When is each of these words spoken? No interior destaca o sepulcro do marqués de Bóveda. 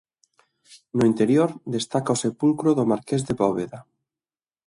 No 0.97 1.03
interior 1.11 1.49
destaca 1.75 2.15
o 2.15 2.21
sepulcro 2.25 2.69
do 2.77 2.89
marqués 2.91 3.21
de 3.27 3.33
Bóveda. 3.41 3.79